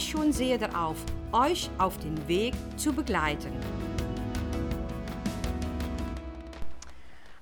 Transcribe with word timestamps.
schon 0.00 0.32
sehr 0.32 0.58
darauf, 0.58 0.96
euch 1.32 1.70
auf 1.78 1.96
den 1.98 2.28
Weg 2.28 2.54
zu 2.76 2.92
begleiten. 2.92 3.52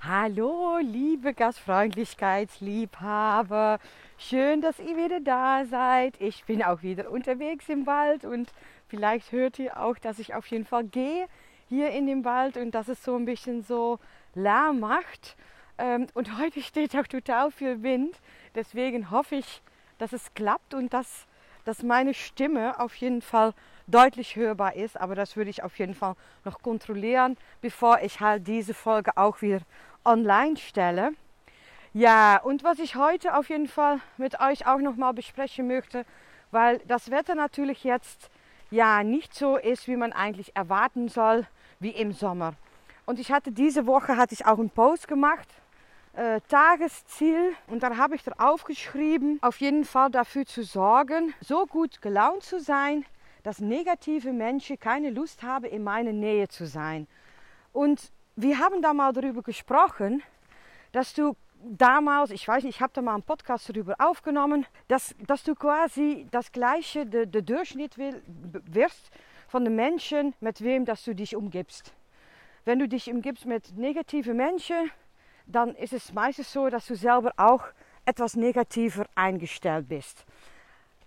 Hallo, 0.01 0.79
liebe 0.83 1.35
Gastfreundlichkeitsliebhaber. 1.35 3.79
Schön, 4.19 4.61
dass 4.61 4.79
ihr 4.79 4.97
wieder 4.97 5.21
da 5.21 5.65
seid. 5.65 6.21
Ich 6.21 6.45
bin 6.45 6.63
auch 6.63 6.83
wieder 6.83 7.11
unterwegs 7.11 7.69
im 7.69 7.87
Wald 7.87 8.25
und 8.25 8.53
vielleicht 8.89 9.33
hört 9.33 9.59
ihr 9.59 9.81
auch, 9.81 9.99
dass 9.99 10.19
ich 10.19 10.35
auf 10.35 10.47
jeden 10.49 10.65
Fall 10.65 10.85
gehe 10.85 11.27
hier 11.69 11.91
in 11.91 12.07
dem 12.07 12.25
Wald 12.25 12.57
und 12.57 12.73
dass 12.73 12.89
es 12.89 13.05
so 13.05 13.17
ein 13.17 13.25
bisschen 13.25 13.63
so 13.63 13.99
Lärm 14.35 14.81
macht. 14.81 15.37
Ähm, 15.79 16.07
und 16.15 16.39
heute 16.43 16.61
steht 16.61 16.97
auch 16.97 17.07
total 17.07 17.51
viel 17.51 17.83
Wind. 17.83 18.17
Deswegen 18.55 19.11
hoffe 19.11 19.37
ich, 19.37 19.63
dass 19.99 20.13
es 20.13 20.35
klappt 20.35 20.75
und 20.75 20.93
dass, 20.93 21.27
dass 21.65 21.83
meine 21.83 22.15
Stimme 22.15 22.79
auf 22.81 22.95
jeden 22.97 23.23
Fall 23.23 23.55
deutlich 23.87 24.37
hörbar 24.37 24.77
ist. 24.77 25.01
Aber 25.01 25.15
das 25.15 25.37
würde 25.37 25.51
ich 25.51 25.63
auf 25.63 25.79
jeden 25.79 25.95
Fall 25.95 26.15
noch 26.45 26.63
kontrollieren, 26.63 27.37
bevor 27.61 28.01
ich 28.03 28.21
halt 28.21 28.47
diese 28.47 28.75
Folge 28.75 29.17
auch 29.17 29.43
wieder 29.43 29.61
online 30.05 30.57
stelle. 30.57 31.13
Ja, 31.93 32.41
und 32.43 32.63
was 32.63 32.79
ich 32.79 32.95
heute 32.95 33.37
auf 33.37 33.49
jeden 33.49 33.67
Fall 33.67 34.01
mit 34.17 34.41
euch 34.41 34.67
auch 34.67 34.79
nochmal 34.79 35.13
besprechen 35.13 35.67
möchte, 35.67 36.07
weil 36.53 36.79
das 36.87 37.11
Wetter 37.11 37.35
natürlich 37.35 37.83
jetzt 37.83 38.31
ja 38.71 39.03
nicht 39.03 39.35
so 39.35 39.57
ist, 39.57 39.89
wie 39.89 39.97
man 39.97 40.13
eigentlich 40.13 40.55
erwarten 40.55 41.09
soll 41.09 41.47
wie 41.81 41.91
im 41.91 42.13
Sommer. 42.13 42.55
Und 43.07 43.19
ich 43.19 43.33
hatte 43.33 43.51
diese 43.51 43.87
Woche 43.87 44.17
hatte 44.17 44.35
ich 44.35 44.47
auch 44.47 44.59
einen 44.59 44.71
Post 44.71 45.09
gemacht, 45.09 45.49
äh, 46.21 46.41
Tagesziel. 46.49 47.55
Und 47.67 47.83
da 47.83 47.97
habe 47.97 48.15
ich 48.15 48.23
drauf 48.23 48.65
geschrieben, 48.65 49.39
auf 49.41 49.59
jeden 49.61 49.85
Fall 49.85 50.11
dafür 50.11 50.45
zu 50.45 50.63
sorgen, 50.63 51.33
so 51.41 51.65
gut 51.67 52.03
gelaunt 52.03 52.43
zu 52.43 52.61
sein, 52.61 53.07
dass 53.43 53.59
negative 53.59 54.33
Menschen 54.33 54.79
keine 54.79 55.09
Lust 55.09 55.43
haben, 55.43 55.65
in 55.65 55.83
meiner 55.83 56.13
Nähe 56.13 56.49
zu 56.49 56.67
sein. 56.67 57.07
Und 57.73 58.13
wir 58.37 58.59
haben 58.59 58.83
da 58.83 58.93
mal 58.93 59.15
darüber 59.15 59.43
gesprochen, 59.43 60.23
dass 60.93 61.15
du 61.15 61.37
damals, 61.63 62.31
ich 62.33 62.47
weiß 62.47 62.65
nicht, 62.65 62.77
ich 62.77 62.83
habe 62.83 62.93
da 62.93 63.01
mal 63.01 63.15
einen 63.15 63.23
Podcast 63.23 63.71
darüber 63.71 63.95
aufgenommen, 63.99 64.67
dass, 64.89 65.15
dass 65.27 65.43
du 65.43 65.55
quasi 65.55 66.27
das 66.31 66.53
gleiche, 66.53 67.07
der 67.07 67.25
de 67.25 67.41
Durchschnitt 67.41 67.97
wirst 67.97 69.11
von 69.49 69.65
den 69.65 69.75
Menschen, 69.75 70.35
mit 70.41 70.61
wem 70.61 70.85
dass 70.85 71.03
du 71.05 71.15
dich 71.15 71.35
umgibst. 71.35 71.95
Wenn 72.67 72.79
du 72.79 72.89
dich 72.89 73.11
umgibst 73.11 73.47
mit 73.47 73.75
negativen 73.77 74.37
Menschen, 74.37 74.91
dann 75.51 75.75
ist 75.75 75.93
es 75.93 76.13
meistens 76.13 76.53
so, 76.53 76.69
dass 76.69 76.87
du 76.87 76.95
selber 76.95 77.33
auch 77.37 77.65
etwas 78.05 78.35
negativer 78.35 79.07
eingestellt 79.15 79.89
bist. 79.89 80.25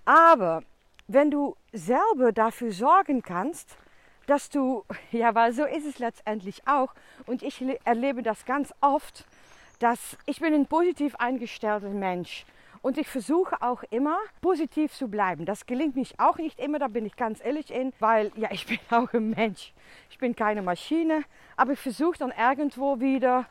Aber 0.05 0.63
wenn 1.07 1.31
du 1.31 1.55
selber 1.71 2.31
dafür 2.31 2.71
sorgen 2.71 3.21
kannst, 3.21 3.77
dass 4.27 4.49
du, 4.49 4.85
ja, 5.11 5.33
weil 5.35 5.53
so 5.53 5.65
ist 5.65 5.85
es 5.85 5.99
letztendlich 5.99 6.67
auch, 6.67 6.93
und 7.25 7.43
ich 7.43 7.63
erlebe 7.83 8.23
das 8.23 8.45
ganz 8.45 8.73
oft, 8.81 9.25
dass 9.79 10.17
ich 10.25 10.39
bin 10.39 10.53
ein 10.53 10.65
positiv 10.65 11.15
eingestellter 11.15 11.89
Mensch 11.89 12.45
und 12.81 12.97
ich 12.97 13.07
versuche 13.07 13.61
auch 13.61 13.83
immer 13.89 14.17
positiv 14.41 14.93
zu 14.93 15.07
bleiben. 15.07 15.45
Das 15.45 15.65
gelingt 15.65 15.95
mich 15.95 16.19
auch 16.19 16.37
nicht 16.37 16.59
immer, 16.59 16.79
da 16.79 16.87
bin 16.87 17.05
ich 17.05 17.15
ganz 17.15 17.43
ehrlich 17.43 17.71
in, 17.71 17.91
weil 17.99 18.31
ja, 18.35 18.49
ich 18.51 18.65
bin 18.65 18.79
auch 18.91 19.11
ein 19.13 19.31
Mensch. 19.31 19.73
Ich 20.09 20.17
bin 20.19 20.35
keine 20.35 20.61
Maschine, 20.61 21.23
aber 21.57 21.73
ich 21.73 21.79
versuche 21.79 22.17
dann 22.19 22.31
irgendwo 22.37 22.99
wieder 22.99 23.45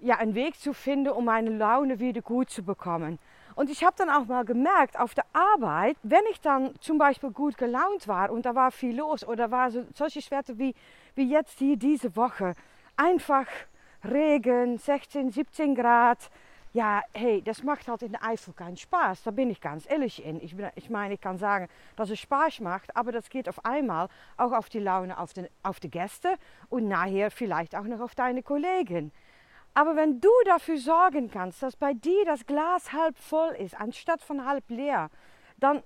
ja, 0.00 0.16
einen 0.16 0.34
Weg 0.34 0.58
zu 0.58 0.72
finden, 0.72 1.10
um 1.10 1.24
meine 1.24 1.50
Laune 1.50 1.98
wieder 1.98 2.22
gut 2.22 2.50
zu 2.50 2.62
bekommen. 2.62 3.18
Und 3.54 3.70
ich 3.70 3.82
habe 3.82 3.96
dann 3.96 4.08
auch 4.08 4.26
mal 4.26 4.44
gemerkt, 4.44 4.98
auf 4.98 5.14
der 5.14 5.24
Arbeit, 5.32 5.96
wenn 6.04 6.22
ich 6.30 6.40
dann 6.40 6.74
zum 6.80 6.98
Beispiel 6.98 7.30
gut 7.30 7.58
gelaunt 7.58 8.06
war 8.06 8.30
und 8.30 8.46
da 8.46 8.54
war 8.54 8.70
viel 8.70 8.96
los 8.96 9.26
oder 9.26 9.50
war 9.50 9.70
so, 9.70 9.84
solches 9.94 10.30
Wetter 10.30 10.58
wie, 10.58 10.74
wie 11.16 11.28
jetzt 11.28 11.58
hier 11.58 11.76
diese 11.76 12.14
Woche, 12.14 12.54
einfach 12.96 13.46
Regen, 14.04 14.78
16, 14.78 15.32
17 15.32 15.74
Grad, 15.74 16.30
ja, 16.72 17.02
hey, 17.14 17.42
das 17.42 17.62
macht 17.62 17.88
halt 17.88 18.02
in 18.02 18.12
der 18.12 18.22
Eifel 18.22 18.52
keinen 18.54 18.76
Spaß. 18.76 19.22
Da 19.24 19.30
bin 19.30 19.50
ich 19.50 19.60
ganz 19.60 19.90
ehrlich 19.90 20.24
in. 20.24 20.40
Ich, 20.40 20.54
ich 20.74 20.90
meine, 20.90 21.14
ich 21.14 21.20
kann 21.20 21.38
sagen, 21.38 21.68
dass 21.96 22.10
es 22.10 22.20
Spaß 22.20 22.60
macht, 22.60 22.94
aber 22.94 23.10
das 23.10 23.30
geht 23.30 23.48
auf 23.48 23.64
einmal 23.64 24.08
auch 24.36 24.52
auf 24.52 24.68
die 24.68 24.78
Laune 24.78 25.18
auf, 25.18 25.32
den, 25.32 25.48
auf 25.62 25.80
die 25.80 25.90
Gäste 25.90 26.36
und 26.68 26.86
nachher 26.86 27.30
vielleicht 27.30 27.74
auch 27.74 27.84
noch 27.84 28.00
auf 28.00 28.14
deine 28.14 28.42
Kollegen. 28.42 29.10
Aber 29.78 29.94
wenn 29.94 30.20
du 30.20 30.30
dafür 30.44 30.76
sorgen 30.76 31.30
kannst, 31.30 31.62
dass 31.62 31.76
bei 31.76 31.94
dir 31.94 32.24
das 32.24 32.46
Glas 32.46 32.92
halb 32.92 33.16
voll 33.16 33.50
ist, 33.50 33.80
anstatt 33.80 34.20
von 34.20 34.44
halb 34.44 34.68
leer, 34.70 35.08
dann, 35.56 35.84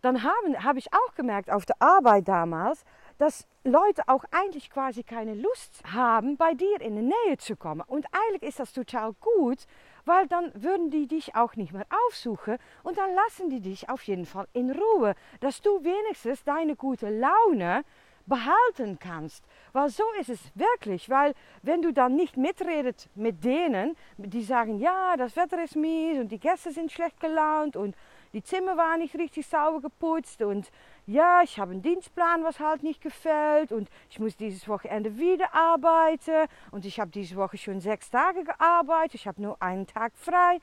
dann 0.00 0.22
habe 0.22 0.64
hab 0.64 0.78
ich 0.78 0.90
auch 0.94 1.14
gemerkt 1.14 1.50
auf 1.50 1.66
der 1.66 1.76
Arbeit 1.78 2.26
damals, 2.26 2.86
dass 3.18 3.46
Leute 3.62 4.04
auch 4.06 4.24
eigentlich 4.30 4.70
quasi 4.70 5.02
keine 5.02 5.34
Lust 5.34 5.82
haben, 5.92 6.38
bei 6.38 6.54
dir 6.54 6.80
in 6.80 6.96
die 6.96 7.02
Nähe 7.02 7.36
zu 7.36 7.54
kommen. 7.54 7.82
Und 7.86 8.06
eigentlich 8.12 8.48
ist 8.48 8.60
das 8.60 8.72
total 8.72 9.12
gut, 9.20 9.66
weil 10.06 10.26
dann 10.26 10.50
würden 10.54 10.90
die 10.90 11.06
dich 11.06 11.36
auch 11.36 11.54
nicht 11.54 11.74
mehr 11.74 11.86
aufsuchen 12.06 12.56
und 12.82 12.96
dann 12.96 13.14
lassen 13.14 13.50
die 13.50 13.60
dich 13.60 13.90
auf 13.90 14.04
jeden 14.04 14.24
Fall 14.24 14.48
in 14.54 14.70
Ruhe, 14.70 15.14
dass 15.40 15.60
du 15.60 15.84
wenigstens 15.84 16.44
deine 16.44 16.76
gute 16.76 17.10
Laune 17.10 17.84
behalten 18.26 18.98
kannst. 18.98 19.44
Weil 19.72 19.88
so 19.88 20.04
ist 20.20 20.30
es 20.30 20.40
wirklich, 20.54 21.10
weil 21.10 21.34
wenn 21.62 21.82
du 21.82 21.92
dann 21.92 22.16
nicht 22.16 22.36
mitredet 22.36 23.08
mit 23.14 23.44
denen, 23.44 23.96
die 24.16 24.42
sagen, 24.42 24.78
ja, 24.78 25.16
das 25.16 25.36
Wetter 25.36 25.62
ist 25.62 25.76
mies 25.76 26.18
und 26.18 26.28
die 26.28 26.38
Gäste 26.38 26.72
sind 26.72 26.90
schlecht 26.90 27.20
gelaunt 27.20 27.76
und 27.76 27.94
die 28.32 28.42
Zimmer 28.42 28.76
waren 28.76 28.98
nicht 28.98 29.14
richtig 29.14 29.46
sauber 29.46 29.80
geputzt 29.80 30.42
und 30.42 30.70
ja, 31.06 31.42
ich 31.42 31.60
habe 31.60 31.70
einen 31.70 31.82
Dienstplan, 31.82 32.42
was 32.42 32.58
halt 32.58 32.82
nicht 32.82 33.00
gefällt 33.00 33.70
und 33.70 33.88
ich 34.10 34.18
muss 34.18 34.36
dieses 34.36 34.66
Wochenende 34.68 35.18
wieder 35.18 35.54
arbeiten 35.54 36.48
und 36.72 36.84
ich 36.84 36.98
habe 36.98 37.12
diese 37.12 37.36
Woche 37.36 37.58
schon 37.58 37.80
sechs 37.80 38.10
Tage 38.10 38.42
gearbeitet, 38.42 39.14
ich 39.14 39.28
habe 39.28 39.40
nur 39.40 39.62
einen 39.62 39.86
Tag 39.86 40.12
frei. 40.16 40.58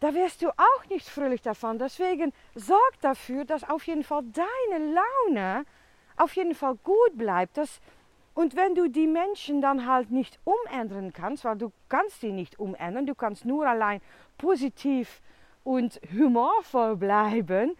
Da 0.00 0.14
wirst 0.14 0.42
du 0.42 0.48
auch 0.48 0.86
nicht 0.88 1.08
fröhlich 1.08 1.42
davon. 1.42 1.78
Deswegen 1.78 2.32
sorg 2.56 3.00
dafür, 3.02 3.44
dass 3.44 3.62
auf 3.62 3.86
jeden 3.86 4.02
Fall 4.02 4.24
deine 4.32 4.92
Laune 4.92 5.64
auf 6.16 6.34
jeden 6.34 6.54
Fall 6.54 6.76
gut 6.76 7.16
bleibt. 7.16 7.56
Dass, 7.56 7.80
und 8.34 8.56
wenn 8.56 8.74
du 8.74 8.88
die 8.88 9.06
Menschen 9.06 9.60
dann 9.60 9.86
halt 9.86 10.10
nicht 10.10 10.38
umändern 10.44 11.12
kannst, 11.12 11.44
weil 11.44 11.56
du 11.56 11.72
kannst 11.88 12.22
die 12.22 12.32
nicht 12.32 12.58
umändern, 12.58 13.06
du 13.06 13.14
kannst 13.14 13.44
nur 13.44 13.66
allein 13.66 14.00
positiv 14.38 15.20
und 15.64 16.00
humorvoll 16.12 16.96
bleiben. 16.96 17.76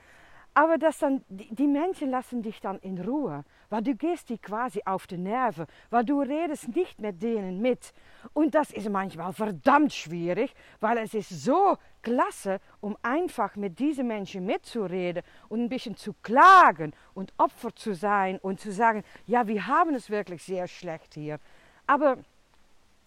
Aber 0.55 0.77
dass 0.77 0.99
dann, 0.99 1.25
die 1.29 1.67
Menschen 1.67 2.11
lassen 2.11 2.43
dich 2.43 2.61
dann 2.61 2.79
in 2.81 2.99
Ruhe, 2.99 3.45
weil 3.73 3.81
du 3.81 3.95
gehst 3.95 4.29
die 4.29 4.37
quasi 4.37 4.83
auf 4.85 5.07
die 5.07 5.17
Nerven, 5.17 5.65
weil 5.89 6.05
du 6.05 6.21
redest 6.21 6.69
nicht 6.77 7.01
mit 7.01 7.23
denen 7.23 7.63
mit. 7.63 7.95
Und 8.35 8.55
das 8.55 8.71
ist 8.71 8.91
manchmal 8.91 9.33
verdammt 9.33 9.95
schwierig, 9.95 10.55
weil 10.81 10.99
es 10.99 11.15
ist 11.15 11.31
so 11.31 11.79
klasse, 12.03 12.61
um 12.83 12.99
einfach 13.01 13.57
mit 13.57 13.79
diesen 13.79 14.09
Menschen 14.09 14.45
mitzureden 14.45 15.23
und 15.49 15.63
ein 15.63 15.71
bisschen 15.71 15.97
zu 15.97 16.13
klagen 16.23 16.93
und 17.15 17.33
Opfer 17.39 17.75
zu 17.75 17.95
sein 17.95 18.39
und 18.41 18.61
zu 18.61 18.71
sagen, 18.71 19.05
ja, 19.27 19.47
wir 19.47 19.67
haben 19.67 19.95
es 19.95 20.11
wirklich 20.11 20.43
sehr 20.43 20.69
schlecht 20.69 21.15
hier. 21.15 21.41
Aber 21.87 22.19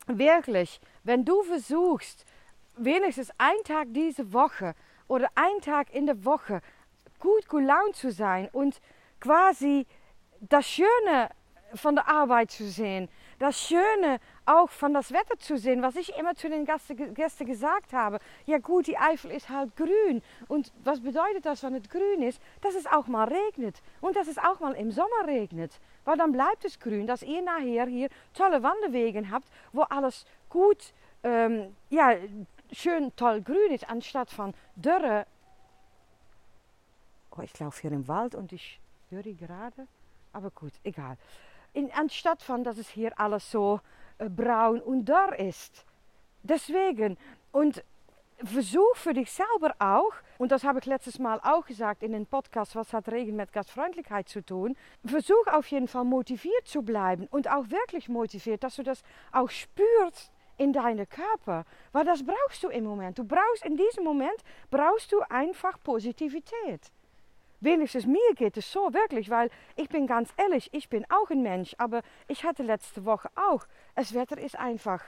wirklich, 0.07 0.81
wenn 1.03 1.25
du 1.25 1.43
versuchst, 1.43 2.25
wenigstens 2.75 3.29
einen 3.37 3.63
Tag 3.65 3.89
diese 3.91 4.33
Woche 4.33 4.73
oder 5.07 5.29
einen 5.35 5.61
Tag 5.61 5.93
in 5.93 6.07
der 6.07 6.25
Woche 6.25 6.63
gut 7.19 7.47
gelaunt 7.49 7.95
zu 7.95 8.11
sein 8.11 8.49
und 8.51 8.81
quasi 9.19 9.85
das 10.49 10.67
Schöne 10.67 11.29
von 11.73 11.95
der 11.95 12.07
Arbeit 12.07 12.51
zu 12.51 12.67
sehen, 12.67 13.09
das 13.39 13.59
Schöne 13.59 14.19
auch 14.45 14.69
von 14.69 14.93
das 14.93 15.11
Wetter 15.11 15.37
zu 15.37 15.57
sehen, 15.57 15.81
was 15.81 15.95
ich 15.95 16.15
immer 16.17 16.35
zu 16.35 16.49
den 16.49 16.65
Gästen 16.65 17.45
gesagt 17.45 17.91
habe. 17.91 18.19
Ja 18.45 18.59
gut, 18.59 18.87
die 18.87 18.97
Eifel 18.97 19.31
ist 19.31 19.49
halt 19.49 19.75
grün. 19.75 20.21
Und 20.47 20.71
was 20.83 21.01
bedeutet 21.01 21.45
das, 21.45 21.63
wenn 21.63 21.75
es 21.75 21.89
grün 21.89 22.21
ist? 22.21 22.41
Dass 22.61 22.75
es 22.75 22.85
auch 22.85 23.07
mal 23.07 23.27
regnet 23.27 23.81
und 23.99 24.15
dass 24.15 24.27
es 24.27 24.37
auch 24.37 24.59
mal 24.61 24.73
im 24.73 24.91
Sommer 24.91 25.27
regnet. 25.27 25.79
Weil 26.05 26.17
dann 26.17 26.31
bleibt 26.31 26.63
es 26.63 26.79
grün, 26.79 27.07
dass 27.07 27.23
ihr 27.23 27.41
nachher 27.41 27.87
hier 27.87 28.09
tolle 28.33 28.63
Wanderwegen 28.63 29.31
habt, 29.31 29.49
wo 29.73 29.81
alles 29.81 30.25
gut, 30.49 30.93
ähm, 31.23 31.75
ja, 31.89 32.15
schön 32.71 33.13
toll 33.15 33.41
grün 33.41 33.71
ist, 33.71 33.89
anstatt 33.89 34.29
von 34.29 34.53
dürre 34.75 35.25
Oh, 37.37 37.41
ich 37.41 37.59
laufe 37.59 37.81
hier 37.81 37.91
im 37.91 38.07
Wald 38.07 38.33
und 38.33 38.53
ich 38.53 38.79
höre 39.09 39.33
gerade. 39.33 39.87
Aber 40.35 40.51
gut, 40.51 40.73
egal. 40.83 41.17
In, 41.71 41.89
anstatt 41.93 42.41
von, 42.41 42.65
dass 42.65 42.77
es 42.77 42.89
hier 42.89 43.17
alles 43.17 43.49
so 43.49 43.79
äh, 44.17 44.27
braun 44.27 44.81
und 44.81 45.05
dörr 45.05 45.39
ist. 45.39 45.85
Deswegen. 46.43 47.17
Und 47.53 47.85
versuch 48.43 48.95
für 48.95 49.13
dich 49.13 49.31
selber 49.31 49.75
auch, 49.79 50.11
und 50.37 50.51
das 50.51 50.65
habe 50.65 50.79
ich 50.79 50.85
letztes 50.85 51.19
Mal 51.19 51.39
auch 51.41 51.65
gesagt 51.65 52.03
in 52.03 52.11
den 52.11 52.25
Podcast, 52.25 52.75
was 52.75 52.91
hat 52.91 53.07
Regen 53.07 53.37
mit 53.37 53.53
Gastfreundlichkeit 53.53 54.27
zu 54.27 54.45
tun, 54.45 54.75
versuch 55.05 55.47
auf 55.47 55.67
jeden 55.67 55.87
Fall 55.87 56.03
motiviert 56.03 56.67
zu 56.67 56.81
bleiben 56.81 57.27
und 57.31 57.49
auch 57.49 57.69
wirklich 57.69 58.09
motiviert, 58.09 58.61
dass 58.65 58.75
du 58.75 58.83
das 58.83 59.03
auch 59.31 59.49
spürst 59.49 60.33
in 60.57 60.73
deinem 60.73 61.07
Körper, 61.07 61.63
weil 61.93 62.03
das 62.03 62.25
brauchst 62.25 62.61
du 62.61 62.67
im 62.67 62.83
Moment. 62.83 63.17
Du 63.17 63.23
brauchst 63.23 63.65
in 63.65 63.77
diesem 63.77 64.03
Moment 64.03 64.43
brauchst 64.69 65.13
du 65.13 65.21
einfach 65.29 65.81
Positivität. 65.81 66.91
Wenigstens 67.59 68.05
mir 68.05 68.33
geht 68.35 68.57
es 68.57 68.71
so 68.71 68.93
wirklich, 68.93 69.29
weil 69.29 69.49
ich 69.75 69.89
bin 69.89 70.07
ganz 70.07 70.29
ehrlich, 70.37 70.69
ich 70.73 70.89
bin 70.89 71.05
auch 71.09 71.29
ein 71.29 71.41
Mensch, 71.41 71.75
aber 71.77 72.01
ich 72.27 72.43
hatte 72.43 72.63
letzte 72.63 73.05
Woche 73.05 73.29
auch. 73.35 73.65
Das 73.95 74.13
Wetter 74.13 74.37
ist 74.37 74.57
einfach, 74.57 75.01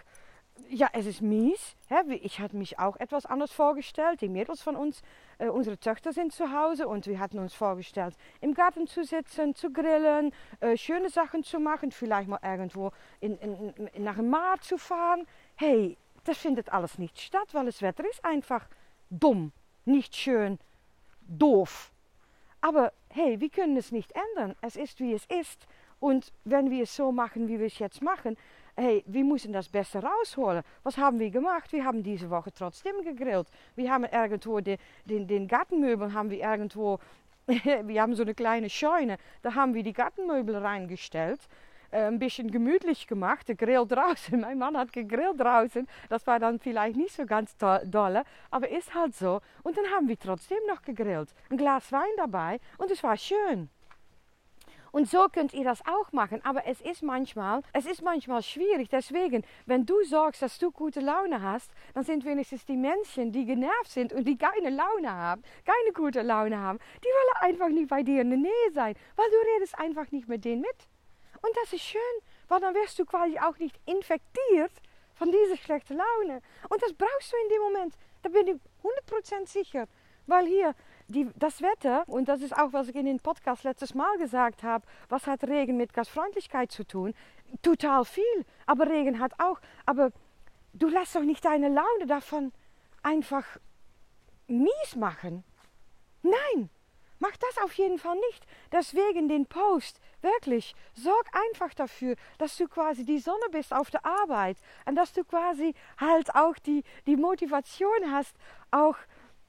ja, 0.69 0.89
es 0.93 1.05
ist 1.05 1.21
mies. 1.21 1.75
Ich 2.21 2.39
hatte 2.39 2.55
mich 2.55 2.79
auch 2.79 2.97
etwas 2.97 3.25
anders 3.25 3.51
vorgestellt. 3.51 4.21
Die 4.21 4.29
Mädels 4.29 4.61
von 4.61 4.75
uns, 4.75 5.01
äh, 5.37 5.47
unsere 5.47 5.77
Töchter 5.77 6.13
sind 6.13 6.33
zu 6.33 6.51
Hause 6.51 6.87
und 6.87 7.07
wir 7.07 7.19
hatten 7.19 7.39
uns 7.39 7.53
vorgestellt, 7.53 8.15
im 8.41 8.53
Garten 8.53 8.87
zu 8.87 9.03
sitzen, 9.03 9.55
zu 9.55 9.71
grillen, 9.71 10.33
äh, 10.59 10.77
schöne 10.77 11.09
Sachen 11.09 11.43
zu 11.43 11.59
machen, 11.59 11.91
vielleicht 11.91 12.27
mal 12.27 12.39
irgendwo 12.43 12.91
in, 13.19 13.37
in, 13.37 14.03
nach 14.03 14.15
dem 14.15 14.29
Mar 14.29 14.59
zu 14.61 14.77
fahren. 14.77 15.25
Hey, 15.55 15.97
das 16.23 16.37
findet 16.37 16.73
alles 16.73 16.97
nicht 16.97 17.19
statt, 17.19 17.47
weil 17.53 17.65
das 17.65 17.81
Wetter 17.81 18.03
ist 18.09 18.23
einfach 18.25 18.67
dumm, 19.09 19.51
nicht 19.85 20.15
schön, 20.15 20.59
doof. 21.21 21.91
Aber 22.67 22.91
hey, 23.11 23.39
wir 23.39 23.49
können 23.49 23.77
es 23.77 23.93
nicht 23.93 24.11
ändern. 24.11 24.53
Es 24.59 24.75
ist 24.75 24.99
wie 24.99 25.13
es 25.13 25.25
ist. 25.27 25.65
Und 26.01 26.33
wenn 26.43 26.69
wir 26.69 26.83
es 26.83 26.93
so 26.93 27.13
machen, 27.13 27.47
wie 27.47 27.59
wir 27.59 27.67
es 27.67 27.79
jetzt 27.79 28.01
machen, 28.01 28.35
hey, 28.75 29.05
wir 29.07 29.23
müssen 29.23 29.53
das 29.53 29.69
Beste 29.69 30.03
rausholen. 30.03 30.63
Was 30.83 30.97
haben 30.97 31.17
wir 31.17 31.29
gemacht? 31.29 31.71
Wir 31.71 31.85
haben 31.85 32.03
diese 32.03 32.29
Woche 32.29 32.51
trotzdem 32.51 33.01
gegrillt. 33.05 33.47
Wir 33.77 33.89
haben 33.89 34.03
irgendwo 34.03 34.59
den, 34.59 34.77
den, 35.05 35.27
den 35.27 35.47
Gartenmöbel 35.47 36.11
haben 36.11 36.29
wir 36.29 36.39
irgendwo, 36.39 36.99
wir 37.47 38.01
haben 38.01 38.15
so 38.15 38.23
eine 38.23 38.35
kleine 38.35 38.69
Scheune, 38.69 39.17
da 39.43 39.55
haben 39.55 39.73
wir 39.73 39.83
die 39.83 39.93
Gartenmöbel 39.93 40.57
reingestellt. 40.57 41.39
Äh, 41.91 42.07
ein 42.07 42.19
bisschen 42.19 42.51
gemütlich 42.51 43.07
gemacht, 43.07 43.47
Grill 43.57 43.85
draußen. 43.87 44.39
Mein 44.41 44.57
Mann 44.57 44.77
hat 44.77 44.91
gegrillt 44.91 45.39
draußen. 45.39 45.87
Das 46.09 46.27
war 46.27 46.39
dann 46.39 46.59
vielleicht 46.59 46.97
nicht 46.97 47.15
so 47.15 47.25
ganz 47.25 47.55
dolle, 47.57 48.23
aber 48.51 48.69
ist 48.69 48.93
halt 48.93 49.15
so. 49.15 49.41
Und 49.63 49.77
dann 49.77 49.85
haben 49.95 50.07
wir 50.07 50.19
trotzdem 50.19 50.59
noch 50.67 50.81
gegrillt. 50.81 51.29
Ein 51.49 51.57
Glas 51.57 51.91
Wein 51.91 52.01
dabei 52.17 52.59
und 52.77 52.91
es 52.91 53.03
war 53.03 53.15
schön. 53.15 53.69
Und 54.91 55.07
so 55.07 55.27
könnt 55.31 55.53
ihr 55.53 55.63
das 55.63 55.85
auch 55.85 56.11
machen. 56.11 56.41
Aber 56.43 56.65
es 56.65 56.81
ist 56.81 57.03
manchmal, 57.03 57.61
es 57.73 57.85
ist 57.85 58.01
manchmal 58.01 58.41
schwierig. 58.41 58.89
Deswegen, 58.89 59.43
wenn 59.65 59.85
du 59.85 59.95
sorgst, 60.03 60.41
dass 60.41 60.57
du 60.57 60.71
gute 60.71 61.01
Laune 61.01 61.41
hast, 61.41 61.71
dann 61.93 62.03
sind 62.03 62.25
wenigstens 62.25 62.65
die 62.65 62.77
Menschen, 62.77 63.31
die 63.31 63.45
genervt 63.45 63.91
sind 63.91 64.11
und 64.11 64.27
die 64.27 64.37
keine 64.37 64.69
Laune 64.69 65.11
haben, 65.11 65.43
keine 65.65 65.93
gute 65.93 66.21
Laune 66.21 66.57
haben, 66.57 66.79
die 67.03 67.09
wollen 67.09 67.51
einfach 67.51 67.69
nicht 67.69 67.89
bei 67.89 68.03
dir 68.03 68.21
in 68.21 68.29
der 68.29 68.39
Nähe 68.39 68.71
sein, 68.73 68.95
weil 69.15 69.29
du 69.29 69.37
redest 69.55 69.77
einfach 69.77 70.11
nicht 70.11 70.27
mit 70.27 70.43
denen 70.43 70.61
mit. 70.61 70.87
Und 71.41 71.55
das 71.61 71.73
ist 71.73 71.83
schön, 71.83 72.01
weil 72.47 72.59
dann 72.59 72.73
wirst 72.75 72.97
du 72.99 73.05
quasi 73.05 73.39
auch 73.39 73.57
nicht 73.57 73.79
infektiert 73.85 74.71
von 75.15 75.31
dieser 75.31 75.57
schlechten 75.57 75.97
Laune. 75.97 76.41
Und 76.69 76.81
das 76.81 76.93
brauchst 76.93 77.31
du 77.31 77.37
in 77.43 77.49
dem 77.49 77.61
Moment. 77.61 77.95
Da 78.21 78.29
bin 78.29 78.47
ich 78.47 78.55
100% 79.41 79.47
sicher. 79.47 79.87
Weil 80.27 80.45
hier 80.45 80.75
die, 81.07 81.29
das 81.35 81.61
Wetter, 81.61 82.03
und 82.07 82.27
das 82.27 82.41
ist 82.41 82.55
auch, 82.55 82.73
was 82.73 82.89
ich 82.89 82.95
in 82.95 83.05
den 83.05 83.19
Podcast 83.19 83.63
letztes 83.63 83.93
Mal 83.93 84.17
gesagt 84.17 84.63
habe, 84.63 84.85
was 85.09 85.25
hat 85.25 85.43
Regen 85.45 85.77
mit 85.77 85.93
Gastfreundlichkeit 85.93 86.71
zu 86.71 86.85
tun? 86.85 87.13
Total 87.61 88.03
viel. 88.03 88.45
Aber 88.65 88.87
Regen 88.87 89.19
hat 89.19 89.39
auch. 89.39 89.59
Aber 89.85 90.11
du 90.73 90.89
lässt 90.89 91.15
doch 91.15 91.21
nicht 91.21 91.45
deine 91.45 91.69
Laune 91.69 92.07
davon 92.07 92.51
einfach 93.03 93.45
mies 94.47 94.95
machen. 94.95 95.43
Nein, 96.23 96.69
Mach 97.19 97.35
das 97.37 97.63
auf 97.63 97.73
jeden 97.73 97.97
Fall 97.97 98.15
nicht. 98.29 98.45
Deswegen 98.71 99.27
den 99.27 99.45
Post. 99.45 99.99
Wirklich. 100.21 100.75
Sorg 100.93 101.27
einfach 101.33 101.73
dafür, 101.73 102.15
dass 102.37 102.57
du 102.57 102.67
quasi 102.67 103.05
die 103.05 103.19
Sonne 103.19 103.45
bist 103.51 103.73
auf 103.73 103.89
der 103.89 104.05
Arbeit. 104.05 104.57
Und 104.85 104.95
dass 104.95 105.13
du 105.13 105.23
quasi 105.23 105.73
halt 105.99 106.33
auch 106.35 106.55
die, 106.59 106.83
die 107.05 107.15
Motivation 107.15 108.11
hast, 108.11 108.35
auch 108.71 108.97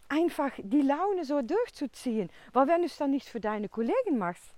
einfach 0.09 0.53
die 0.59 0.82
Laune 0.82 1.25
so 1.25 1.43
durchzuziehen. 1.43 2.31
Weil 2.53 2.69
wenn 2.69 2.81
du 2.81 2.87
es 2.87 2.97
dann 2.97 3.11
nicht 3.11 3.29
für 3.29 3.41
deine 3.41 3.69
Kollegen 3.69 4.19
machst, 4.19 4.55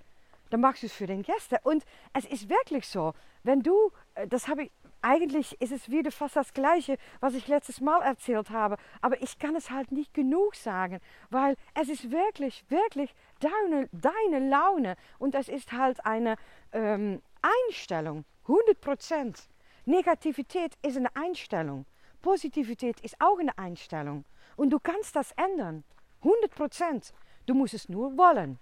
dann 0.51 0.61
machst 0.61 0.83
du 0.83 0.87
es 0.87 0.93
für 0.93 1.07
den 1.07 1.23
Gäste. 1.23 1.59
Und 1.63 1.85
es 2.13 2.25
ist 2.25 2.49
wirklich 2.49 2.87
so, 2.87 3.15
wenn 3.43 3.63
du, 3.63 3.93
äh, 4.15 4.27
das 4.27 4.49
habe 4.49 4.65
ich 4.65 4.71
eigentlich 5.03 5.61
ist 5.61 5.73
es 5.73 5.91
wieder 5.91 6.11
fast 6.11 6.37
das 6.37 6.53
Gleiche, 6.53 6.97
was 7.21 7.35
ich 7.35 7.49
letztes 7.49 7.81
Mal 7.81 8.03
erzählt 8.03 8.51
habe. 8.51 8.77
Aber 9.01 9.21
ich 9.23 9.39
kann 9.39 9.57
es 9.57 9.71
halt 9.71 9.93
nicht 9.93 10.15
genug 10.15 10.55
sagen, 10.55 11.01
weil 11.31 11.57
es 11.75 11.89
ist 11.89 12.11
wirklich, 12.11 12.65
wirklich 12.69 13.15
deine, 13.41 13.89
deine 13.93 14.49
Laune. 14.49 14.97
Und 15.19 15.35
es 15.35 15.49
ist 15.49 15.73
halt 15.73 16.05
eine 16.05 16.37
ähm, 16.73 17.23
Einstellung, 17.69 18.25
100 18.43 18.81
Prozent. 18.81 19.49
Negativität 19.85 20.75
ist 20.83 20.97
eine 20.97 21.15
Einstellung. 21.17 21.87
Positivität 22.23 23.01
ist 23.01 23.17
auch 23.21 23.39
eine 23.39 23.57
Einstellung. 23.59 24.25
Und 24.57 24.71
du 24.71 24.79
kannst 24.79 25.17
das 25.17 25.33
ändern. 25.33 25.85
100 26.23 26.55
Prozent. 26.55 27.15
Du 27.47 27.55
musst 27.55 27.75
es 27.75 27.89
nur 27.89 28.17
wollen. 28.19 28.59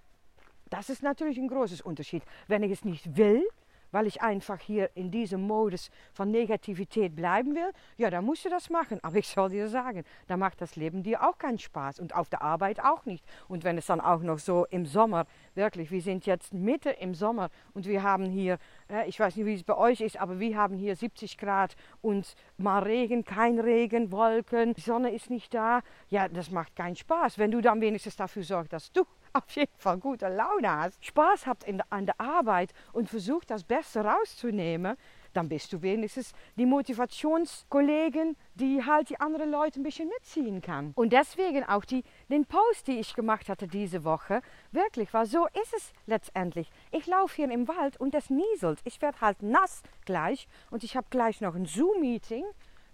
Das 0.69 0.89
ist 0.89 1.03
natürlich 1.03 1.37
ein 1.37 1.47
großes 1.47 1.81
Unterschied. 1.81 2.23
Wenn 2.47 2.63
ich 2.63 2.71
es 2.71 2.85
nicht 2.85 3.17
will, 3.17 3.45
weil 3.91 4.07
ich 4.07 4.21
einfach 4.21 4.59
hier 4.59 4.89
in 4.95 5.11
diesem 5.11 5.41
Modus 5.41 5.89
von 6.13 6.31
Negativität 6.31 7.15
bleiben 7.15 7.55
will, 7.55 7.71
ja, 7.97 8.09
dann 8.09 8.25
musst 8.25 8.45
du 8.45 8.49
das 8.49 8.69
machen. 8.69 8.99
Aber 9.03 9.17
ich 9.17 9.27
soll 9.27 9.49
dir 9.49 9.67
sagen, 9.67 10.03
da 10.27 10.37
macht 10.37 10.61
das 10.61 10.75
Leben 10.75 11.03
dir 11.03 11.27
auch 11.27 11.37
keinen 11.37 11.59
Spaß 11.59 11.99
und 11.99 12.15
auf 12.15 12.29
der 12.29 12.41
Arbeit 12.41 12.79
auch 12.83 13.05
nicht. 13.05 13.25
Und 13.47 13.63
wenn 13.63 13.77
es 13.77 13.87
dann 13.87 14.01
auch 14.01 14.21
noch 14.21 14.39
so 14.39 14.65
im 14.65 14.85
Sommer, 14.85 15.25
wirklich, 15.55 15.91
wir 15.91 16.01
sind 16.01 16.25
jetzt 16.25 16.53
Mitte 16.53 16.89
im 16.89 17.13
Sommer 17.13 17.49
und 17.73 17.87
wir 17.87 18.03
haben 18.03 18.25
hier, 18.25 18.57
äh, 18.89 19.07
ich 19.07 19.19
weiß 19.19 19.35
nicht, 19.35 19.45
wie 19.45 19.53
es 19.53 19.63
bei 19.63 19.77
euch 19.77 20.01
ist, 20.01 20.19
aber 20.19 20.39
wir 20.39 20.57
haben 20.57 20.77
hier 20.77 20.95
70 20.95 21.37
Grad 21.37 21.75
und 22.01 22.35
mal 22.57 22.83
Regen, 22.83 23.23
kein 23.23 23.59
Regen, 23.59 24.11
Wolken, 24.11 24.73
die 24.73 24.81
Sonne 24.81 25.11
ist 25.11 25.29
nicht 25.29 25.53
da. 25.53 25.81
Ja, 26.09 26.27
das 26.27 26.51
macht 26.51 26.75
keinen 26.75 26.95
Spaß. 26.95 27.37
Wenn 27.37 27.51
du 27.51 27.61
dann 27.61 27.81
wenigstens 27.81 28.15
dafür 28.15 28.43
sorgst, 28.43 28.73
dass 28.73 28.91
du 28.91 29.05
auf 29.33 29.49
jeden 29.51 29.77
Fall 29.77 29.97
gute 29.97 30.27
Laune 30.27 30.71
hast, 30.71 31.03
Spaß 31.03 31.47
habt 31.47 31.63
in, 31.63 31.81
an 31.89 32.05
der 32.05 32.19
Arbeit 32.19 32.73
und 32.93 33.09
versucht 33.09 33.49
das 33.49 33.63
Beste 33.63 34.03
rauszunehmen, 34.03 34.97
dann 35.33 35.49
bist 35.49 35.71
du 35.73 35.81
wenigstens 35.81 36.33
die 36.57 36.65
Motivationskollegen, 36.65 38.35
die 38.55 38.83
halt 38.85 39.09
die 39.09 39.19
anderen 39.19 39.51
Leute 39.51 39.79
ein 39.79 39.83
bisschen 39.83 40.09
mitziehen 40.09 40.61
kann. 40.61 40.91
Und 40.95 41.13
deswegen 41.13 41.63
auch 41.63 41.85
die, 41.85 42.03
den 42.29 42.45
Post, 42.45 42.87
die 42.87 42.99
ich 42.99 43.13
gemacht 43.13 43.49
hatte 43.49 43.67
diese 43.67 44.03
Woche, 44.03 44.41
wirklich, 44.71 45.13
weil 45.13 45.25
so 45.25 45.47
ist 45.61 45.73
es 45.75 45.93
letztendlich. 46.07 46.69
Ich 46.91 47.05
laufe 47.07 47.35
hier 47.35 47.51
im 47.51 47.67
Wald 47.67 47.99
und 47.99 48.15
es 48.15 48.29
nieselt. 48.29 48.79
Ich 48.83 49.01
werde 49.01 49.21
halt 49.21 49.41
nass 49.43 49.83
gleich 50.05 50.47
und 50.71 50.83
ich 50.83 50.97
habe 50.97 51.07
gleich 51.09 51.41
noch 51.41 51.55
ein 51.55 51.65
Zoom-Meeting, 51.65 52.45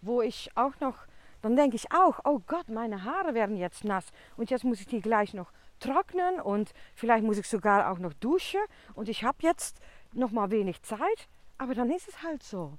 wo 0.02 0.22
ich 0.22 0.50
auch 0.56 0.80
noch, 0.80 1.08
dann 1.42 1.56
denke 1.56 1.76
ich 1.76 1.92
auch, 1.92 2.20
oh 2.26 2.42
Gott, 2.46 2.70
meine 2.70 3.04
Haare 3.04 3.34
werden 3.34 3.56
jetzt 3.56 3.86
nass 3.86 4.06
und 4.36 4.50
jetzt 4.50 4.64
muss 4.64 4.82
ich 4.82 4.88
die 4.88 5.02
gleich 5.02 5.34
noch 5.34 5.52
trocknen 5.80 6.40
und 6.40 6.74
vielleicht 6.96 7.24
muss 7.24 7.38
ich 7.38 7.48
sogar 7.48 7.92
auch 7.92 8.00
noch 8.00 8.14
duschen. 8.14 8.62
Und 8.94 9.10
ich 9.10 9.24
habe 9.24 9.38
jetzt 9.42 9.80
noch 10.14 10.32
mal 10.32 10.52
wenig 10.52 10.82
Zeit, 10.82 11.28
aber 11.58 11.76
dann 11.76 11.90
ist 11.90 12.08
es 12.08 12.22
halt 12.24 12.44
so. 12.44 12.78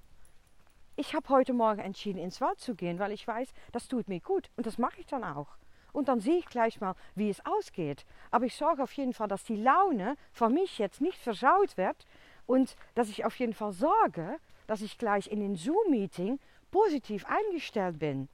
Ich 0.97 1.15
habe 1.15 1.29
heute 1.29 1.53
Morgen 1.53 1.81
entschieden, 1.81 2.19
ins 2.19 2.41
Wald 2.41 2.59
zu 2.59 2.75
gehen, 2.75 2.99
weil 2.99 3.12
ich 3.12 3.26
weiß, 3.26 3.53
das 3.73 3.88
tut 3.88 4.09
mir 4.09 4.21
gut. 4.21 4.50
Und 4.57 4.67
das 4.67 4.79
mache 4.79 5.00
ich 5.00 5.07
dann 5.07 5.25
auch. 5.25 5.59
Und 5.93 6.09
dann 6.09 6.21
sehe 6.21 6.38
ich 6.38 6.47
gleich 6.47 6.81
mal, 6.81 6.95
wie 7.15 7.31
es 7.31 7.45
ausgeht. 7.45 8.05
Aber 8.31 8.47
ich 8.47 8.55
sorge 8.55 8.83
auf 8.83 8.93
jeden 8.93 9.12
Fall, 9.12 9.29
dass 9.29 9.45
die 9.45 9.57
Laune 9.57 10.17
von 10.33 10.53
mich 10.53 10.79
jetzt 10.79 11.00
nicht 11.00 11.19
versaut 11.19 11.76
wird 11.76 12.07
und 12.47 12.76
dass 12.95 13.09
ich 13.09 13.25
auf 13.25 13.38
jeden 13.38 13.55
Fall 13.55 13.73
sorge, 13.73 14.38
dass 14.67 14.83
ich 14.83 14.99
gleich 14.99 15.26
in 15.31 15.41
den 15.41 15.57
Zoom-Meeting 15.57 16.38
positiv 16.71 17.25
eingestellt 17.26 17.99
bin 17.99 18.29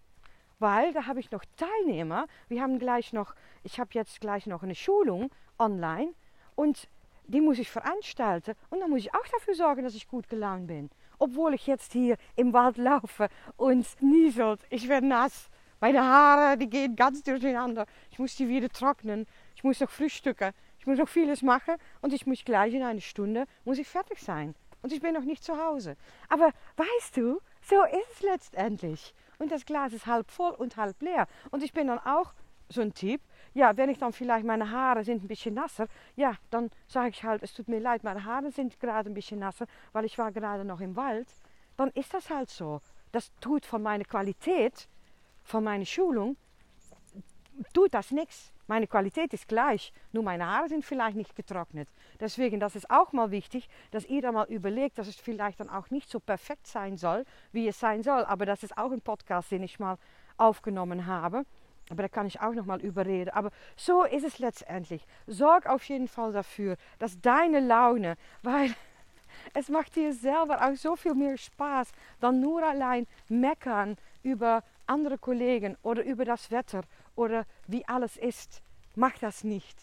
weil 0.62 0.92
da 0.95 1.07
habe 1.07 1.21
ich 1.21 1.31
noch 1.31 1.45
Teilnehmer. 1.57 2.26
Wir 2.49 2.62
haben 2.62 2.78
gleich 2.78 3.12
noch, 3.12 3.35
ich 3.64 3.78
habe 3.78 3.90
jetzt 3.92 4.21
gleich 4.21 4.47
noch 4.47 4.62
eine 4.62 4.75
Schulung 4.75 5.28
online 5.59 6.14
und 6.54 6.88
die 7.26 7.40
muss 7.40 7.59
ich 7.59 7.71
veranstalten 7.71 8.54
und 8.71 8.81
dann 8.81 8.88
muss 8.88 9.00
ich 9.00 9.14
auch 9.14 9.26
dafür 9.33 9.54
sorgen, 9.54 9.83
dass 9.83 9.95
ich 9.95 10.09
gut 10.09 10.28
gelaunt 10.28 10.69
bin. 10.69 10.88
Obwohl 11.19 11.54
ich 11.54 11.66
jetzt 11.66 11.92
hier 11.92 12.16
im 12.37 12.52
Wald 12.52 12.78
laufe 12.78 13.28
und 13.57 13.87
nieselt. 14.00 14.61
Ich 14.71 14.88
werde 14.88 15.07
nass. 15.07 15.50
Meine 15.81 16.02
Haare, 16.02 16.57
die 16.57 16.71
gehen 16.71 16.95
ganz 16.95 17.23
durcheinander. 17.23 17.87
Ich 18.11 18.19
muss 18.19 18.37
die 18.37 18.49
wieder 18.49 18.69
trocknen. 18.69 19.26
Ich 19.57 19.64
muss 19.64 19.81
noch 19.81 19.90
frühstücken. 19.90 20.52
Ich 20.78 20.87
muss 20.87 20.99
noch 20.99 21.09
vieles 21.09 21.42
machen 21.42 21.75
und 22.00 22.12
ich 22.12 22.26
muss 22.26 22.45
gleich 22.45 22.73
in 22.75 22.83
einer 22.83 23.00
Stunde 23.00 23.47
muss 23.64 23.78
ich 23.78 23.88
fertig 23.88 24.21
sein. 24.21 24.54
Und 24.83 24.92
ich 24.92 25.00
bin 25.00 25.14
noch 25.14 25.25
nicht 25.25 25.45
zu 25.45 25.57
Hause. 25.57 25.97
Aber 26.28 26.50
weißt 26.76 27.16
du, 27.16 27.40
so 27.62 27.83
ist 27.85 28.14
es 28.14 28.23
letztendlich 28.23 29.14
und 29.42 29.50
das 29.50 29.66
Glas 29.66 29.92
ist 29.92 30.06
halb 30.06 30.30
voll 30.30 30.52
und 30.52 30.76
halb 30.76 31.02
leer. 31.02 31.26
Und 31.50 31.62
ich 31.64 31.72
bin 31.72 31.88
dann 31.88 31.99
auch 31.99 32.32
so 32.68 32.80
ein 32.80 32.94
Typ, 32.94 33.20
ja, 33.54 33.76
wenn 33.76 33.90
ich 33.90 33.99
dann 33.99 34.12
vielleicht 34.12 34.46
meine 34.46 34.70
Haare 34.70 35.04
sind 35.04 35.22
ein 35.22 35.28
bisschen 35.28 35.54
nasser, 35.54 35.88
ja, 36.16 36.37
dann 36.50 36.70
sage 36.87 37.11
ich 37.11 37.25
halt, 37.25 37.42
es 37.42 37.52
tut 37.52 37.68
mir 37.68 37.80
leid, 37.80 38.04
meine 38.04 38.25
Haare 38.25 38.50
sind 38.52 38.78
gerade 38.80 39.11
ein 39.11 39.14
bisschen 39.14 39.40
nasser, 39.40 39.66
weil 39.92 40.04
ich 40.04 40.16
war 40.16 40.32
gerade 40.32 40.64
noch 40.64 40.80
im 40.80 40.96
Wald. 40.96 41.28
Dann 41.76 41.90
ist 41.90 42.14
das 42.14 42.30
halt 42.30 42.49
so. 42.50 42.80
Das 43.11 43.32
tut 43.40 43.66
von 43.66 43.82
meiner 43.82 44.04
Qualität, 44.04 44.88
von 45.42 45.64
meiner 45.64 45.84
Schulung, 45.84 46.37
tut 47.75 47.92
das 47.92 48.12
nichts. 48.12 48.52
Meine 48.72 48.86
Qualität 48.86 49.34
ist 49.34 49.48
gleich, 49.48 49.92
nur 50.12 50.22
meine 50.22 50.46
Haare 50.46 50.66
sind 50.66 50.82
vielleicht 50.82 51.14
nicht 51.14 51.36
getrocknet. 51.36 51.90
Deswegen, 52.18 52.58
das 52.58 52.74
ist 52.74 52.90
auch 52.90 53.12
mal 53.12 53.30
wichtig, 53.30 53.68
dass 53.90 54.06
ihr 54.06 54.22
da 54.22 54.32
mal 54.32 54.46
überlegt, 54.46 54.96
dass 54.96 55.08
es 55.08 55.16
vielleicht 55.16 55.60
dann 55.60 55.68
auch 55.68 55.90
nicht 55.90 56.08
so 56.08 56.18
perfekt 56.18 56.66
sein 56.66 56.96
soll, 56.96 57.26
wie 57.52 57.68
es 57.68 57.78
sein 57.78 58.02
soll. 58.02 58.24
Aber 58.24 58.46
das 58.46 58.62
ist 58.62 58.78
auch 58.78 58.90
ein 58.90 59.02
Podcast, 59.02 59.50
den 59.50 59.62
ich 59.62 59.78
mal 59.78 59.98
aufgenommen 60.38 61.04
habe. 61.04 61.44
Aber 61.90 62.02
da 62.02 62.08
kann 62.08 62.26
ich 62.26 62.40
auch 62.40 62.54
noch 62.54 62.64
mal 62.64 62.80
überreden. 62.80 63.28
Aber 63.34 63.50
so 63.76 64.04
ist 64.04 64.24
es 64.24 64.38
letztendlich. 64.38 65.04
Sorg 65.26 65.66
auf 65.66 65.84
jeden 65.84 66.08
Fall 66.08 66.32
dafür, 66.32 66.78
dass 66.98 67.20
deine 67.20 67.60
Laune, 67.60 68.16
weil 68.42 68.74
es 69.52 69.68
macht 69.68 69.96
dir 69.96 70.14
selber 70.14 70.66
auch 70.66 70.76
so 70.76 70.96
viel 70.96 71.14
mehr 71.14 71.36
Spaß, 71.36 71.92
dann 72.20 72.40
nur 72.40 72.62
allein 72.62 73.06
meckern 73.28 73.98
über 74.22 74.64
andere 74.86 75.18
Kollegen 75.18 75.76
oder 75.82 76.02
über 76.04 76.24
das 76.24 76.50
Wetter 76.50 76.84
oder 77.14 77.45
wie 77.66 77.87
alles 77.87 78.16
ist. 78.16 78.62
Mach 78.95 79.16
das 79.19 79.45
nicht. 79.45 79.76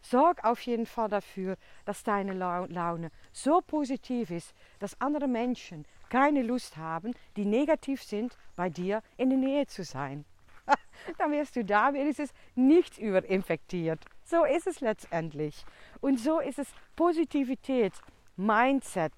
Sorg 0.00 0.44
auf 0.44 0.60
jeden 0.62 0.86
Fall 0.86 1.08
dafür, 1.08 1.56
dass 1.84 2.04
deine 2.04 2.32
Laune 2.32 3.10
so 3.32 3.60
positiv 3.60 4.30
ist, 4.30 4.54
dass 4.78 5.00
andere 5.00 5.28
Menschen 5.28 5.86
keine 6.08 6.42
Lust 6.42 6.76
haben, 6.76 7.14
die 7.36 7.44
negativ 7.44 8.02
sind, 8.02 8.36
bei 8.56 8.70
dir 8.70 9.02
in 9.16 9.30
der 9.30 9.38
Nähe 9.38 9.66
zu 9.66 9.84
sein. 9.84 10.24
Dann 11.18 11.32
wirst 11.32 11.56
du 11.56 11.64
da 11.64 11.92
wenigstens 11.92 12.32
nicht 12.54 12.98
überinfektiert. 12.98 14.04
So 14.24 14.44
ist 14.44 14.66
es 14.66 14.80
letztendlich. 14.80 15.64
Und 16.00 16.18
so 16.18 16.40
ist 16.40 16.58
es 16.58 16.68
Positivität, 16.96 17.94
Mindset, 18.36 19.12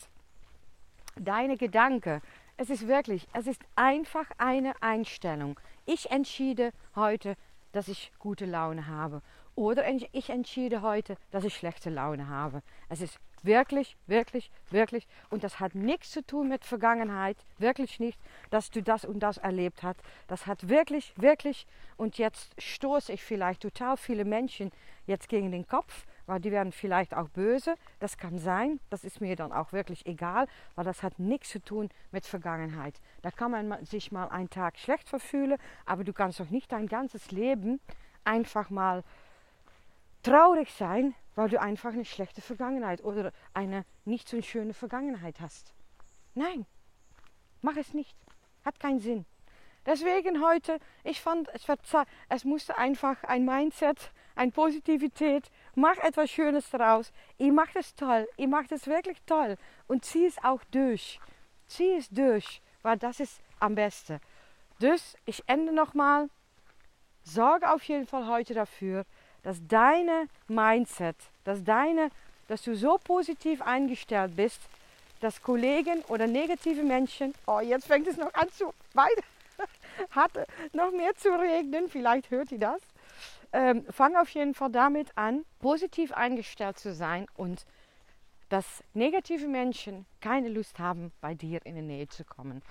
deine 1.17 1.57
Gedanken. 1.57 2.21
Es 2.57 2.71
ist 2.71 2.87
wirklich, 2.87 3.27
es 3.33 3.47
ist 3.47 3.63
einfach 3.75 4.27
eine 4.39 4.75
Einstellung. 4.83 5.59
Ich 5.87 6.11
entschiede 6.11 6.73
heute, 6.95 7.37
dass 7.73 7.89
ich 7.89 8.13
gute 8.19 8.47
Laune 8.47 8.87
habe. 8.87 9.23
Oder 9.55 9.85
ich 9.91 10.31
entschiede 10.31 10.83
heute, 10.83 11.17
dass 11.31 11.45
ich 11.45 11.55
schlechte 11.55 11.91
Laune 11.91 12.29
habe. 12.29 12.63
Es 12.89 13.01
ist 13.01 13.19
wirklich, 13.43 13.97
wirklich, 14.07 14.51
wirklich. 14.71 15.07
Und 15.29 15.45
das 15.45 15.61
hat 15.61 15.75
nichts 15.75 16.13
zu 16.13 16.25
tun 16.25 16.49
mit 16.49 16.65
Vergangenheit. 16.65 17.37
Wirklich 17.59 18.01
nicht, 18.01 18.19
dass 18.51 18.71
du 18.71 18.83
das 18.83 19.05
und 19.05 19.21
das 19.21 19.39
erlebt 19.39 19.83
hast. 19.83 20.01
Das 20.29 20.47
hat 20.47 20.69
wirklich, 20.69 21.13
wirklich. 21.17 21.67
Und 21.97 22.19
jetzt 22.19 22.55
stoße 22.61 23.13
ich 23.13 23.23
vielleicht 23.23 23.63
total 23.63 23.97
viele 23.97 24.25
Menschen 24.25 24.71
jetzt 25.07 25.29
gegen 25.29 25.51
den 25.51 25.67
Kopf 25.67 26.07
weil 26.31 26.41
die 26.41 26.53
werden 26.53 26.71
vielleicht 26.71 27.13
auch 27.13 27.29
böse. 27.29 27.75
Das 27.99 28.17
kann 28.17 28.39
sein, 28.39 28.79
das 28.89 29.03
ist 29.03 29.21
mir 29.21 29.35
dann 29.35 29.53
auch 29.53 29.73
wirklich 29.73 30.07
egal, 30.07 30.47
weil 30.77 30.85
das 30.85 31.03
hat 31.03 31.19
nichts 31.19 31.51
zu 31.51 31.61
tun 31.61 31.91
mit 32.13 32.25
Vergangenheit. 32.25 33.01
Da 33.23 33.33
kann 33.33 33.51
man 33.51 33.85
sich 33.85 34.13
mal 34.13 34.29
einen 34.29 34.49
Tag 34.49 34.79
schlecht 34.79 35.09
verfühlen, 35.09 35.59
aber 35.87 36.05
du 36.05 36.13
kannst 36.13 36.39
doch 36.39 36.49
nicht 36.49 36.71
dein 36.71 36.87
ganzes 36.87 37.33
Leben 37.33 37.81
einfach 38.23 38.71
mal 38.71 39.03
traurig 40.23 40.73
sein, 40.73 41.15
weil 41.35 41.49
du 41.49 41.61
einfach 41.61 41.93
eine 41.93 42.05
schlechte 42.05 42.41
Vergangenheit 42.41 43.03
oder 43.03 43.33
eine 43.53 43.85
nicht 44.05 44.29
so 44.29 44.41
schöne 44.41 44.73
Vergangenheit 44.73 45.41
hast. 45.41 45.75
Nein, 46.37 46.65
mach 47.61 47.77
es 47.77 47.93
nicht. 47.93 48.17
Hat 48.65 48.79
keinen 48.79 49.01
Sinn. 49.01 49.27
Deswegen 49.85 50.45
heute, 50.45 50.79
ich 51.03 51.21
fand, 51.21 51.49
es, 51.55 51.67
es 52.29 52.45
musste 52.45 52.79
einfach 52.79 53.25
ein 53.25 53.45
Mindset, 53.45 54.13
eine 54.35 54.53
Positivität 54.53 55.51
Mach 55.75 55.97
etwas 55.99 56.31
Schönes 56.31 56.69
daraus. 56.71 57.13
Ihr 57.39 57.53
macht 57.53 57.77
es 57.77 57.95
toll. 57.95 58.29
Ihr 58.37 58.49
macht 58.49 58.73
es 58.73 58.87
wirklich 58.87 59.19
toll. 59.25 59.57
Und 59.87 60.05
zieh 60.05 60.27
es 60.27 60.37
auch 60.43 60.63
durch. 60.71 61.21
Zieh 61.69 61.95
es 61.95 62.09
durch, 62.09 62.61
weil 62.83 62.99
das 62.99 63.21
ist 63.21 63.41
am 63.61 63.75
besten. 63.75 64.21
Dus, 64.81 65.17
ich 65.27 65.43
ende 65.47 65.73
nochmal. 65.73 66.29
Sorge 67.23 67.71
auf 67.71 67.83
jeden 67.85 68.07
Fall 68.07 68.27
heute 68.27 68.55
dafür, 68.55 69.05
dass 69.43 69.59
deine 69.69 70.27
Mindset, 70.49 71.17
dass 71.45 71.63
deine, 71.63 72.11
dass 72.49 72.63
du 72.63 72.75
so 72.75 72.99
positiv 72.99 73.63
eingestellt 73.63 74.35
bist, 74.37 74.61
dass 75.21 75.43
Kollegen 75.43 76.03
oder 76.09 76.27
negative 76.27 76.83
Menschen, 76.83 77.35
oh, 77.47 77.61
jetzt 77.61 77.87
fängt 77.87 78.09
es 78.09 78.17
noch 78.17 78.33
an 78.35 78.51
zu 78.51 78.73
weit, 78.95 79.23
hat 80.11 80.33
noch 80.73 80.91
mehr 80.91 81.15
zu 81.15 81.29
regnen, 81.29 81.89
vielleicht 81.89 82.31
hört 82.31 82.51
ihr 82.53 82.59
das. 82.59 82.81
Ähm, 83.53 83.85
fang 83.91 84.17
auf 84.17 84.31
jeden 84.31 84.55
Fall 84.55 84.71
damit 84.71 85.17
an, 85.17 85.45
positiv 85.59 86.13
eingestellt 86.13 86.79
zu 86.79 86.95
sein 86.95 87.27
und 87.35 87.67
dass 88.49 88.85
negative 88.95 89.49
Menschen 89.49 90.07
keine 90.21 90.49
Lust 90.49 90.79
haben, 90.79 91.13
bei 91.21 91.35
dir 91.35 91.65
in 91.65 91.77
die 91.77 91.83
Nähe 91.83 92.09
zu 92.09 92.25
kommen. 92.25 92.63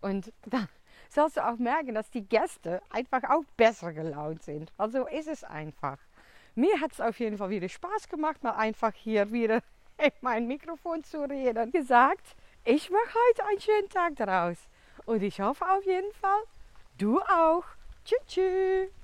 Und 0.00 0.32
dann 0.46 0.68
sollst 1.08 1.36
du 1.36 1.46
auch 1.46 1.58
merken, 1.58 1.94
dass 1.94 2.10
die 2.10 2.26
Gäste 2.26 2.80
einfach 2.90 3.22
auch 3.30 3.44
besser 3.56 3.92
gelaunt 3.92 4.42
sind. 4.42 4.72
Also 4.76 5.06
ist 5.06 5.28
es 5.28 5.44
einfach. 5.44 5.98
Mir 6.54 6.80
hat 6.80 6.92
es 6.92 7.00
auf 7.00 7.18
jeden 7.18 7.36
Fall 7.36 7.50
wieder 7.50 7.68
Spaß 7.68 8.08
gemacht, 8.08 8.42
mal 8.42 8.52
einfach 8.52 8.94
hier 8.94 9.32
wieder 9.32 9.60
in 9.98 10.12
mein 10.20 10.46
Mikrofon 10.46 11.02
zu 11.04 11.22
reden. 11.22 11.72
Gesagt, 11.72 12.36
ich 12.64 12.90
mache 12.90 13.14
heute 13.28 13.48
einen 13.48 13.60
schönen 13.60 13.88
Tag 13.88 14.16
daraus. 14.16 14.58
Und 15.04 15.22
ich 15.22 15.40
hoffe 15.40 15.64
auf 15.68 15.84
jeden 15.84 16.12
Fall, 16.14 16.42
du 16.98 17.20
auch. 17.20 17.64
Tschüss, 18.04 18.20
tschüss. 18.26 19.03